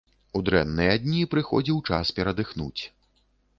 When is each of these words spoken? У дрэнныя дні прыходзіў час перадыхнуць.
У 0.37 0.39
дрэнныя 0.47 0.95
дні 1.03 1.21
прыходзіў 1.35 1.77
час 1.91 2.13
перадыхнуць. 2.21 2.81